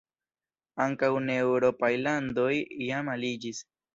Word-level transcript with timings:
Ankaŭ 0.85 1.09
ne-eŭropaj 1.25 1.91
landoj 2.07 2.51
jam 2.87 3.15
aliĝis. 3.17 3.63